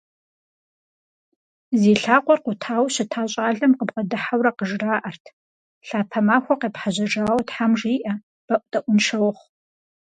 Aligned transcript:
Зи 1.79 1.93
лъакъуэр 2.01 2.39
къутауэ 2.43 2.87
щыта 2.93 3.23
щӀалэм 3.31 3.71
къыбгъэдыхьэурэ 3.77 4.51
къыжраӏэрт: 4.57 5.23
«Лъапэ 5.87 6.19
махуэ 6.27 6.55
къепхьэжьэжауэ 6.59 7.35
тхьэм 7.47 7.71
жиӀэ. 7.79 8.13
БэӀутӀэӀуншэ 8.45 9.17
ухъу». 9.29 9.47